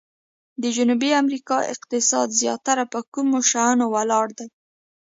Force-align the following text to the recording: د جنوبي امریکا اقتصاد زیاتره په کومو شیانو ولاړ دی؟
د 0.61 0.63
جنوبي 0.75 1.11
امریکا 1.21 1.57
اقتصاد 1.73 2.27
زیاتره 2.41 2.83
په 2.93 2.99
کومو 3.13 3.37
شیانو 3.49 3.85
ولاړ 3.95 4.27
دی؟ 4.37 4.47